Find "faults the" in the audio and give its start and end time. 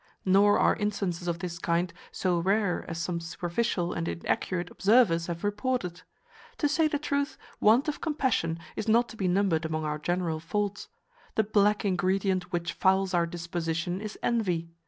10.39-11.43